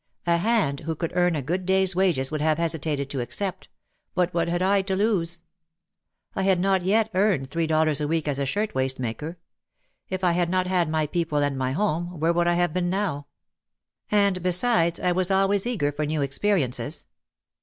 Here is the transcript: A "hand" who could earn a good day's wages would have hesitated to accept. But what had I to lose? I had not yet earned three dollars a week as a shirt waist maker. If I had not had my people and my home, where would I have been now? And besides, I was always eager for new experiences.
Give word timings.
A 0.25 0.37
"hand" 0.37 0.79
who 0.79 0.95
could 0.95 1.11
earn 1.13 1.35
a 1.35 1.43
good 1.43 1.63
day's 1.63 1.95
wages 1.95 2.31
would 2.31 2.41
have 2.41 2.57
hesitated 2.57 3.07
to 3.11 3.19
accept. 3.21 3.69
But 4.15 4.33
what 4.33 4.47
had 4.47 4.63
I 4.63 4.81
to 4.81 4.95
lose? 4.95 5.43
I 6.35 6.41
had 6.41 6.59
not 6.59 6.81
yet 6.81 7.11
earned 7.13 7.51
three 7.51 7.67
dollars 7.67 8.01
a 8.01 8.07
week 8.07 8.27
as 8.27 8.39
a 8.39 8.45
shirt 8.47 8.73
waist 8.73 8.97
maker. 8.97 9.37
If 10.09 10.23
I 10.23 10.31
had 10.31 10.49
not 10.49 10.65
had 10.65 10.89
my 10.89 11.05
people 11.05 11.37
and 11.43 11.55
my 11.55 11.73
home, 11.73 12.19
where 12.19 12.33
would 12.33 12.47
I 12.47 12.55
have 12.55 12.73
been 12.73 12.89
now? 12.89 13.27
And 14.09 14.41
besides, 14.41 14.99
I 14.99 15.11
was 15.11 15.29
always 15.29 15.67
eager 15.67 15.91
for 15.91 16.03
new 16.07 16.23
experiences. 16.23 17.05